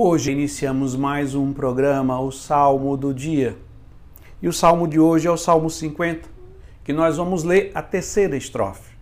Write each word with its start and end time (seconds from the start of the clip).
Hoje 0.00 0.30
iniciamos 0.30 0.94
mais 0.94 1.34
um 1.34 1.52
programa, 1.52 2.20
o 2.20 2.30
Salmo 2.30 2.96
do 2.96 3.12
Dia. 3.12 3.58
E 4.40 4.46
o 4.46 4.52
salmo 4.52 4.86
de 4.86 5.00
hoje 5.00 5.26
é 5.26 5.30
o 5.32 5.36
Salmo 5.36 5.68
50, 5.68 6.28
que 6.84 6.92
nós 6.92 7.16
vamos 7.16 7.42
ler 7.42 7.72
a 7.74 7.82
terceira 7.82 8.36
estrofe. 8.36 8.96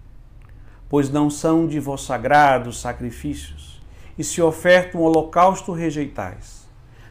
Pois 0.89 1.11
não 1.11 1.29
são 1.29 1.67
de 1.67 1.79
vós 1.79 2.01
sagrados 2.01 2.81
sacrifícios, 2.81 3.83
e 4.17 4.25
se 4.25 4.41
oferta 4.41 4.97
um 4.97 5.03
holocausto 5.03 5.71
rejeitais. 5.71 6.67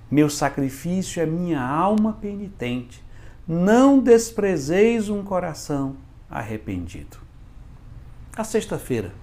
Meu 0.09 0.31
sacrifício 0.31 1.21
é 1.21 1.27
minha 1.27 1.61
alma 1.61 2.13
penitente, 2.13 3.03
não 3.47 3.99
desprezeis 3.99 5.09
um 5.09 5.23
coração 5.23 5.95
arrependido. 6.27 7.17
A 8.35 8.43
sexta-feira 8.43 9.13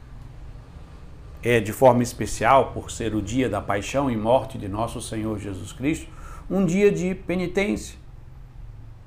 é 1.43 1.59
de 1.59 1.73
forma 1.73 2.03
especial, 2.03 2.73
por 2.73 2.91
ser 2.91 3.15
o 3.15 3.21
dia 3.21 3.49
da 3.49 3.61
paixão 3.61 4.11
e 4.11 4.17
morte 4.17 4.57
de 4.57 4.69
nosso 4.69 5.01
Senhor 5.01 5.39
Jesus 5.39 5.73
Cristo, 5.73 6.09
um 6.49 6.65
dia 6.65 6.91
de 6.93 7.15
penitência, 7.15 7.99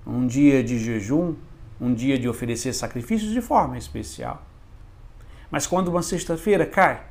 um 0.05 0.27
dia 0.27 0.63
de 0.63 0.77
jejum, 0.77 1.35
um 1.79 1.93
dia 1.93 2.19
de 2.19 2.27
oferecer 2.27 2.73
sacrifícios 2.73 3.31
de 3.31 3.41
forma 3.41 3.77
especial. 3.77 4.43
Mas 5.49 5.65
quando 5.65 5.87
uma 5.87 6.01
sexta-feira 6.01 6.65
cai, 6.65 7.03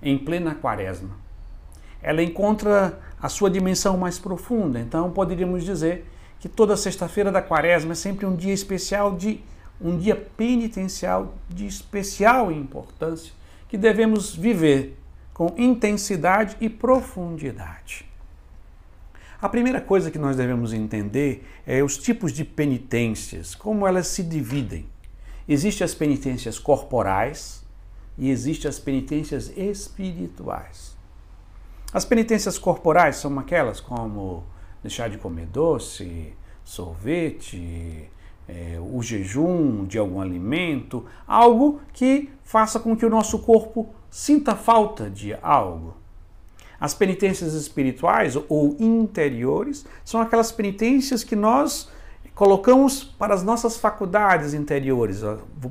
em 0.00 0.16
plena 0.16 0.54
quaresma, 0.54 1.10
ela 2.00 2.22
encontra 2.22 3.00
a 3.20 3.28
sua 3.28 3.50
dimensão 3.50 3.96
mais 3.96 4.18
profunda. 4.18 4.78
Então 4.78 5.10
poderíamos 5.10 5.64
dizer 5.64 6.06
que 6.38 6.48
toda 6.48 6.76
sexta-feira 6.76 7.32
da 7.32 7.40
quaresma 7.40 7.92
é 7.92 7.94
sempre 7.94 8.26
um 8.26 8.36
dia 8.36 8.52
especial 8.52 9.16
de 9.16 9.40
um 9.80 9.96
dia 9.98 10.14
penitencial 10.14 11.34
de 11.48 11.66
especial 11.66 12.52
importância 12.52 13.32
que 13.74 13.78
devemos 13.78 14.32
viver 14.32 14.96
com 15.32 15.52
intensidade 15.58 16.56
e 16.60 16.68
profundidade. 16.68 18.08
A 19.42 19.48
primeira 19.48 19.80
coisa 19.80 20.12
que 20.12 20.18
nós 20.18 20.36
devemos 20.36 20.72
entender 20.72 21.44
é 21.66 21.82
os 21.82 21.98
tipos 21.98 22.30
de 22.30 22.44
penitências, 22.44 23.52
como 23.52 23.84
elas 23.84 24.06
se 24.06 24.22
dividem. 24.22 24.86
Existem 25.48 25.84
as 25.84 25.92
penitências 25.92 26.56
corporais 26.56 27.66
e 28.16 28.30
existem 28.30 28.68
as 28.68 28.78
penitências 28.78 29.52
espirituais. 29.56 30.96
As 31.92 32.04
penitências 32.04 32.56
corporais 32.58 33.16
são 33.16 33.36
aquelas 33.40 33.80
como 33.80 34.44
deixar 34.84 35.10
de 35.10 35.18
comer 35.18 35.46
doce, 35.46 36.32
sorvete, 36.62 38.08
é, 38.48 38.78
o 38.80 39.02
jejum 39.02 39.84
de 39.84 39.98
algum 39.98 40.20
alimento, 40.20 41.04
algo 41.26 41.80
que 41.92 42.30
faça 42.42 42.78
com 42.78 42.96
que 42.96 43.06
o 43.06 43.10
nosso 43.10 43.38
corpo 43.38 43.94
sinta 44.10 44.54
falta 44.54 45.08
de 45.08 45.34
algo. 45.42 45.94
As 46.78 46.92
penitências 46.92 47.54
espirituais 47.54 48.36
ou 48.48 48.76
interiores 48.78 49.86
são 50.04 50.20
aquelas 50.20 50.52
penitências 50.52 51.24
que 51.24 51.34
nós 51.34 51.90
colocamos 52.34 53.04
para 53.04 53.32
as 53.32 53.42
nossas 53.42 53.76
faculdades 53.76 54.54
interiores, 54.54 55.22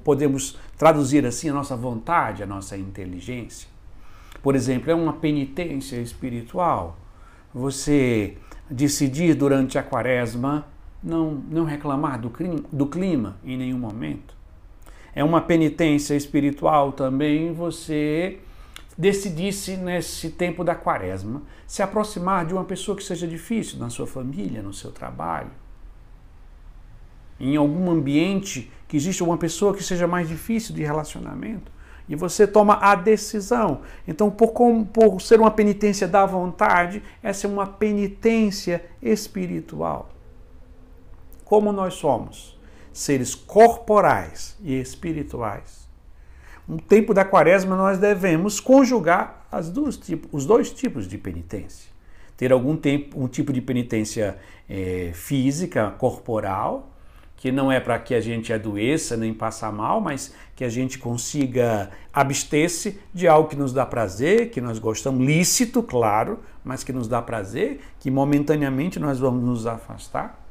podemos 0.03 0.57
traduzir 0.77 1.25
assim 1.25 1.49
a 1.49 1.53
nossa 1.53 1.75
vontade, 1.75 2.41
a 2.41 2.45
nossa 2.45 2.77
inteligência. 2.77 3.67
Por 4.41 4.55
exemplo, 4.55 4.89
é 4.89 4.95
uma 4.95 5.13
penitência 5.13 5.97
espiritual 5.97 6.97
você 7.53 8.37
decidir 8.69 9.35
durante 9.35 9.77
a 9.77 9.83
quaresma 9.83 10.65
não, 11.03 11.43
não 11.49 11.65
reclamar 11.65 12.19
do 12.19 12.29
clima, 12.29 12.63
do 12.71 12.87
clima 12.87 13.37
em 13.43 13.57
nenhum 13.57 13.77
momento. 13.77 14.35
É 15.13 15.23
uma 15.23 15.41
penitência 15.41 16.15
espiritual 16.15 16.91
também 16.91 17.53
você 17.53 18.39
decidisse 18.97 19.75
nesse 19.75 20.29
tempo 20.29 20.63
da 20.63 20.75
quaresma 20.75 21.41
se 21.67 21.81
aproximar 21.81 22.45
de 22.45 22.53
uma 22.53 22.63
pessoa 22.63 22.95
que 22.95 23.03
seja 23.03 23.27
difícil 23.27 23.79
na 23.79 23.89
sua 23.89 24.07
família, 24.07 24.61
no 24.61 24.73
seu 24.73 24.91
trabalho, 24.91 25.51
em 27.39 27.55
algum 27.55 27.91
ambiente 27.91 28.71
que 28.87 28.95
exista 28.95 29.23
uma 29.23 29.37
pessoa 29.37 29.75
que 29.75 29.83
seja 29.83 30.07
mais 30.07 30.27
difícil 30.27 30.73
de 30.73 30.83
relacionamento 30.83 31.71
e 32.07 32.15
você 32.15 32.45
toma 32.45 32.75
a 32.81 32.95
decisão. 32.95 33.81
Então, 34.07 34.29
por, 34.29 34.51
por 34.91 35.21
ser 35.21 35.39
uma 35.39 35.49
penitência 35.49 36.07
da 36.07 36.25
vontade, 36.25 37.01
essa 37.21 37.47
é 37.47 37.49
uma 37.49 37.65
penitência 37.65 38.83
espiritual 39.01 40.12
como 41.43 41.71
nós 41.71 41.95
somos, 41.95 42.57
seres 42.91 43.33
corporais 43.33 44.57
e 44.61 44.79
espirituais, 44.79 45.83
no 46.67 46.79
tempo 46.79 47.13
da 47.13 47.25
quaresma 47.25 47.75
nós 47.75 47.97
devemos 47.97 48.59
conjugar 48.59 49.45
as 49.51 49.69
duas 49.69 49.97
tipos, 49.97 50.29
os 50.31 50.45
dois 50.45 50.71
tipos 50.71 51.07
de 51.07 51.17
penitência. 51.17 51.91
Ter 52.37 52.51
algum 52.51 52.75
tempo, 52.75 53.21
um 53.21 53.27
tipo 53.27 53.51
de 53.51 53.61
penitência 53.61 54.37
é, 54.69 55.11
física, 55.13 55.91
corporal, 55.97 56.89
que 57.35 57.51
não 57.51 57.69
é 57.69 57.79
para 57.79 57.99
que 57.99 58.15
a 58.15 58.21
gente 58.21 58.53
adoeça 58.53 59.17
nem 59.17 59.33
passe 59.33 59.65
mal, 59.65 59.99
mas 59.99 60.33
que 60.55 60.63
a 60.63 60.69
gente 60.69 60.97
consiga 60.97 61.91
abster-se 62.13 62.97
de 63.13 63.27
algo 63.27 63.49
que 63.49 63.55
nos 63.55 63.73
dá 63.73 63.85
prazer, 63.85 64.49
que 64.49 64.61
nós 64.61 64.79
gostamos, 64.79 65.25
lícito, 65.25 65.83
claro, 65.83 66.39
mas 66.63 66.83
que 66.83 66.93
nos 66.93 67.07
dá 67.07 67.21
prazer, 67.21 67.81
que 67.99 68.09
momentaneamente 68.09 68.99
nós 68.99 69.19
vamos 69.19 69.43
nos 69.43 69.67
afastar 69.67 70.42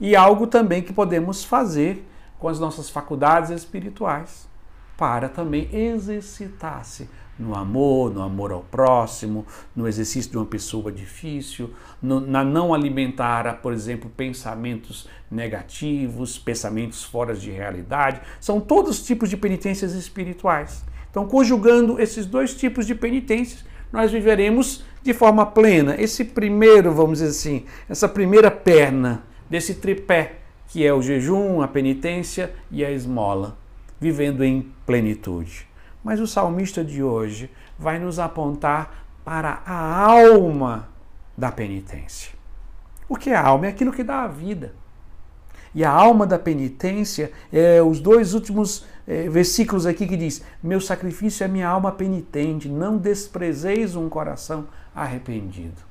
e 0.00 0.14
algo 0.14 0.46
também 0.46 0.82
que 0.82 0.92
podemos 0.92 1.44
fazer 1.44 2.06
com 2.38 2.48
as 2.48 2.60
nossas 2.60 2.88
faculdades 2.88 3.50
espirituais 3.50 4.48
para 4.96 5.28
também 5.28 5.68
exercitar-se 5.72 7.08
no 7.38 7.54
amor, 7.54 8.12
no 8.12 8.20
amor 8.20 8.50
ao 8.50 8.62
próximo, 8.62 9.46
no 9.74 9.86
exercício 9.86 10.30
de 10.30 10.36
uma 10.36 10.46
pessoa 10.46 10.90
difícil, 10.90 11.70
no, 12.02 12.20
na 12.20 12.42
não 12.42 12.74
alimentar, 12.74 13.60
por 13.62 13.72
exemplo, 13.72 14.10
pensamentos 14.10 15.08
negativos, 15.30 16.36
pensamentos 16.36 17.04
fora 17.04 17.34
de 17.34 17.50
realidade. 17.50 18.20
São 18.40 18.60
todos 18.60 19.04
tipos 19.04 19.30
de 19.30 19.36
penitências 19.36 19.92
espirituais. 19.92 20.84
Então, 21.10 21.28
conjugando 21.28 22.00
esses 22.00 22.26
dois 22.26 22.54
tipos 22.54 22.86
de 22.86 22.94
penitências, 22.94 23.64
nós 23.92 24.10
viveremos 24.10 24.82
de 25.02 25.14
forma 25.14 25.46
plena. 25.46 25.94
Esse 25.98 26.24
primeiro, 26.24 26.92
vamos 26.92 27.20
dizer 27.20 27.30
assim, 27.30 27.64
essa 27.88 28.08
primeira 28.08 28.50
perna 28.50 29.22
desse 29.48 29.74
tripé 29.74 30.36
que 30.68 30.86
é 30.86 30.92
o 30.92 31.02
jejum, 31.02 31.62
a 31.62 31.68
penitência 31.68 32.52
e 32.70 32.84
a 32.84 32.90
esmola, 32.90 33.56
vivendo 33.98 34.44
em 34.44 34.70
plenitude. 34.84 35.66
Mas 36.04 36.20
o 36.20 36.26
salmista 36.26 36.84
de 36.84 37.02
hoje 37.02 37.50
vai 37.78 37.98
nos 37.98 38.18
apontar 38.18 39.06
para 39.24 39.62
a 39.64 40.04
alma 40.04 40.88
da 41.36 41.50
penitência. 41.50 42.32
O 43.08 43.16
que 43.16 43.30
é 43.30 43.36
alma? 43.36 43.66
É 43.66 43.70
aquilo 43.70 43.92
que 43.92 44.04
dá 44.04 44.24
a 44.24 44.28
vida. 44.28 44.74
E 45.74 45.84
a 45.84 45.90
alma 45.90 46.26
da 46.26 46.38
penitência 46.38 47.32
é 47.52 47.82
os 47.82 48.00
dois 48.00 48.34
últimos 48.34 48.86
é, 49.06 49.28
versículos 49.28 49.86
aqui 49.86 50.06
que 50.06 50.16
diz: 50.16 50.42
Meu 50.62 50.80
sacrifício 50.80 51.44
é 51.44 51.48
minha 51.48 51.68
alma 51.68 51.92
penitente, 51.92 52.68
não 52.68 52.98
desprezeis 52.98 53.96
um 53.96 54.08
coração 54.08 54.66
arrependido. 54.94 55.87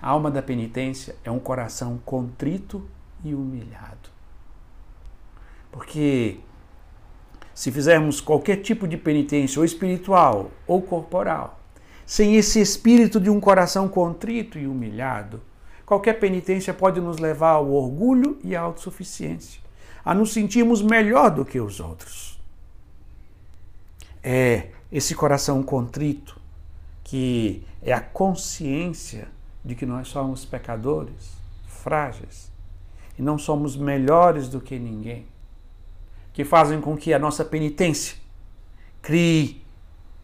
A 0.00 0.08
alma 0.08 0.30
da 0.30 0.42
penitência 0.42 1.16
é 1.24 1.30
um 1.30 1.38
coração 1.38 1.98
contrito 2.04 2.86
e 3.24 3.34
humilhado. 3.34 4.10
Porque 5.72 6.38
se 7.54 7.72
fizermos 7.72 8.20
qualquer 8.20 8.56
tipo 8.56 8.86
de 8.86 8.96
penitência, 8.96 9.58
ou 9.58 9.64
espiritual 9.64 10.50
ou 10.66 10.82
corporal, 10.82 11.58
sem 12.04 12.36
esse 12.36 12.60
espírito 12.60 13.18
de 13.18 13.30
um 13.30 13.40
coração 13.40 13.88
contrito 13.88 14.58
e 14.58 14.66
humilhado, 14.66 15.40
qualquer 15.84 16.20
penitência 16.20 16.74
pode 16.74 17.00
nos 17.00 17.18
levar 17.18 17.52
ao 17.52 17.72
orgulho 17.72 18.38
e 18.44 18.54
à 18.54 18.60
autossuficiência, 18.60 19.60
a 20.04 20.14
nos 20.14 20.32
sentirmos 20.32 20.82
melhor 20.82 21.30
do 21.30 21.44
que 21.44 21.58
os 21.58 21.80
outros. 21.80 22.38
É 24.22 24.68
esse 24.92 25.14
coração 25.14 25.62
contrito 25.62 26.38
que 27.02 27.64
é 27.82 27.92
a 27.92 28.00
consciência 28.00 29.28
de 29.66 29.74
que 29.74 29.84
nós 29.84 30.06
somos 30.06 30.44
pecadores, 30.44 31.32
frágeis, 31.66 32.52
e 33.18 33.22
não 33.22 33.36
somos 33.36 33.76
melhores 33.76 34.48
do 34.48 34.60
que 34.60 34.78
ninguém, 34.78 35.26
que 36.32 36.44
fazem 36.44 36.80
com 36.80 36.96
que 36.96 37.12
a 37.12 37.18
nossa 37.18 37.44
penitência 37.44 38.16
crie 39.02 39.60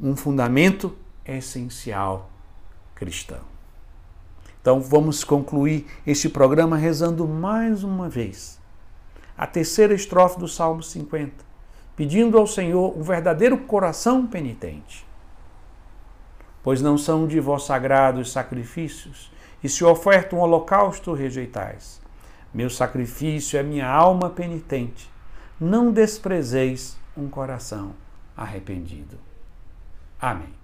um 0.00 0.14
fundamento 0.14 0.96
essencial 1.24 2.30
cristão. 2.94 3.40
Então 4.60 4.80
vamos 4.80 5.24
concluir 5.24 5.86
este 6.06 6.28
programa 6.28 6.76
rezando 6.76 7.26
mais 7.26 7.82
uma 7.82 8.08
vez 8.08 8.60
a 9.36 9.44
terceira 9.44 9.92
estrofe 9.92 10.38
do 10.38 10.46
Salmo 10.46 10.84
50, 10.84 11.32
pedindo 11.96 12.38
ao 12.38 12.46
Senhor 12.46 12.96
um 12.96 13.02
verdadeiro 13.02 13.58
coração 13.58 14.24
penitente 14.24 15.04
pois 16.62 16.80
não 16.80 16.96
são 16.96 17.26
de 17.26 17.40
vós 17.40 17.64
sagrados 17.64 18.32
sacrifícios, 18.32 19.30
e 19.62 19.68
se 19.68 19.84
oferta 19.84 20.34
um 20.34 20.40
holocausto 20.40 21.12
rejeitais. 21.12 22.00
Meu 22.52 22.68
sacrifício 22.68 23.58
é 23.58 23.62
minha 23.62 23.88
alma 23.88 24.28
penitente. 24.28 25.10
Não 25.60 25.92
desprezeis 25.92 26.98
um 27.16 27.28
coração 27.28 27.94
arrependido. 28.36 29.16
Amém. 30.20 30.61